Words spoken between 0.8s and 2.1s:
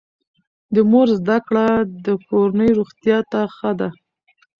مور زده کړه د